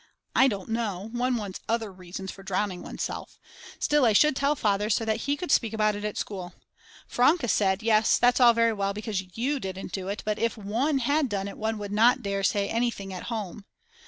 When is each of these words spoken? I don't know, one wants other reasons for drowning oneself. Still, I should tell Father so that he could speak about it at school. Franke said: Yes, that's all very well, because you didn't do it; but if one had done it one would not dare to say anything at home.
I 0.35 0.47
don't 0.47 0.69
know, 0.69 1.09
one 1.11 1.35
wants 1.35 1.59
other 1.69 1.91
reasons 1.93 2.31
for 2.31 2.41
drowning 2.41 2.81
oneself. 2.81 3.39
Still, 3.77 4.03
I 4.03 4.13
should 4.13 4.35
tell 4.35 4.55
Father 4.55 4.89
so 4.89 5.05
that 5.05 5.17
he 5.29 5.37
could 5.37 5.51
speak 5.51 5.73
about 5.73 5.95
it 5.95 6.03
at 6.03 6.17
school. 6.17 6.55
Franke 7.07 7.45
said: 7.47 7.83
Yes, 7.83 8.17
that's 8.17 8.39
all 8.39 8.53
very 8.55 8.73
well, 8.73 8.93
because 8.93 9.21
you 9.37 9.59
didn't 9.59 9.91
do 9.91 10.07
it; 10.07 10.23
but 10.25 10.39
if 10.39 10.57
one 10.57 10.97
had 10.97 11.29
done 11.29 11.47
it 11.47 11.55
one 11.55 11.77
would 11.77 11.91
not 11.91 12.23
dare 12.23 12.41
to 12.41 12.49
say 12.49 12.67
anything 12.67 13.13
at 13.13 13.25
home. 13.29 13.65